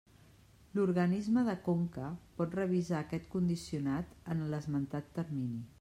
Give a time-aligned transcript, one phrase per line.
[0.77, 2.09] L'organisme de conca
[2.41, 5.67] pot revisar aquest condicionat en l'esmentat termini.